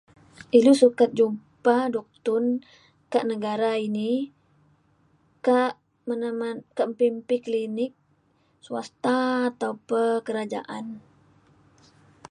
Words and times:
ilu 0.57 0.73
sukat 0.81 1.09
jumpa 1.19 1.77
duktun 1.93 2.45
kak 3.11 3.27
negara 3.31 3.71
ini 3.87 4.09
kak 5.45 5.71
mana 6.07 6.29
ma- 6.39 6.63
mpi 6.91 7.05
mpi 7.19 7.35
klinik 7.45 7.91
swasta 8.65 9.19
atau 9.49 9.73
pe 9.89 10.01
kerajaan 10.27 10.85